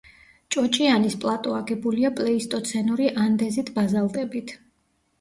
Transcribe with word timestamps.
ჭოჭიანის 0.53 1.17
პლატო 1.25 1.53
აგებულია 1.59 2.13
პლეისტოცენური 2.21 3.13
ანდეზიტ-ბაზალტებით. 3.29 4.61